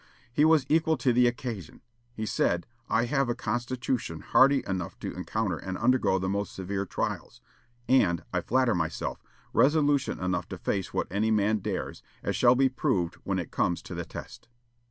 He 0.33 0.45
was 0.45 0.65
equal 0.67 0.97
to 0.97 1.13
the 1.13 1.27
occasion. 1.27 1.81
He 2.15 2.25
said, 2.25 2.65
"I 2.89 3.05
have 3.05 3.29
a 3.29 3.35
constitution 3.35 4.21
hardy 4.21 4.63
enough 4.67 4.97
to 5.01 5.13
encounter 5.15 5.57
and 5.57 5.77
undergo 5.77 6.17
the 6.17 6.27
most 6.27 6.55
severe 6.55 6.87
trials, 6.87 7.39
and, 7.87 8.23
I 8.33 8.41
flatter 8.41 8.73
myself, 8.73 9.21
resolution 9.53 10.19
enough 10.19 10.49
to 10.49 10.57
face 10.57 10.91
what 10.91 11.05
any 11.11 11.29
man 11.29 11.59
dares, 11.59 12.01
as 12.23 12.35
shall 12.35 12.55
be 12.55 12.67
proved 12.67 13.17
when 13.25 13.37
it 13.37 13.51
comes 13.51 13.83
to 13.83 13.93
the 13.93 14.03
test." 14.05 14.47